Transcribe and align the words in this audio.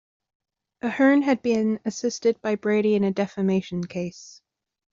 Ahern 0.81 1.21
had 1.21 1.43
been 1.43 1.79
assisted 1.85 2.41
by 2.41 2.55
Brady 2.55 2.95
in 2.95 3.03
a 3.03 3.11
defamation 3.11 3.83
case. 3.83 4.41